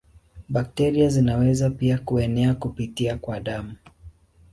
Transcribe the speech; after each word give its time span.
Bakteria 0.49 1.09
zinaweza 1.09 1.69
pia 1.69 1.97
kuenea 1.99 2.53
kupitia 2.53 3.17
kwa 3.17 3.39
damu. 3.39 3.75